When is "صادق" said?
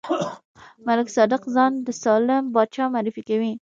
1.15-1.41